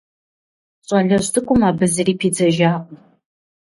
Щӏалэжь 0.87 1.29
цӏыкӏум 1.33 1.61
абы 1.69 1.85
зыри 1.93 2.13
пидзыжакъым. 2.19 2.99